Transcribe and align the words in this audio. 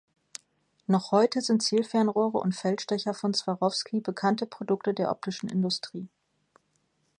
Noch 0.87 1.11
heute 1.11 1.41
sind 1.41 1.61
Zielfernrohre 1.61 2.39
und 2.39 2.55
Feldstecher 2.55 3.13
von 3.13 3.35
Swarovski 3.35 3.99
bekannte 3.99 4.47
Produkte 4.47 4.95
der 4.95 5.11
optischen 5.11 5.47
Industrie. 5.47 6.07